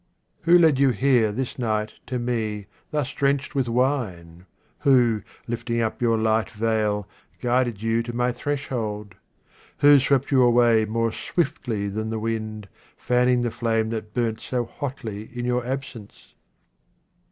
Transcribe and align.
Who 0.45 0.57
led 0.57 0.79
you 0.79 0.89
here 0.89 1.31
this 1.31 1.59
night 1.59 1.93
to 2.07 2.17
me, 2.17 2.65
thus 2.89 3.13
drenched 3.13 3.53
with 3.53 3.69
wine? 3.69 4.47
Who, 4.79 5.21
lifting 5.45 5.79
up 5.79 6.01
your 6.01 6.17
light 6.17 6.49
veil, 6.49 7.07
guided 7.39 7.83
you 7.83 8.01
to 8.01 8.11
my 8.11 8.31
threshold? 8.31 9.13
Who 9.77 9.99
swept 9.99 10.31
you 10.31 10.41
away 10.41 10.85
more 10.85 11.11
swiftly 11.11 11.87
than 11.87 12.09
the 12.09 12.17
wind, 12.17 12.67
fanning 12.97 13.41
the 13.41 13.51
ilame 13.51 13.91
that 13.91 14.15
burnt 14.15 14.39
so 14.39 14.65
hotly 14.65 15.29
in 15.37 15.45
your 15.45 15.63
absence 15.63 16.33